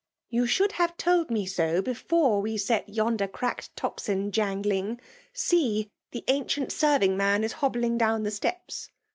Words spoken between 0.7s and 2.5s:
have told me so before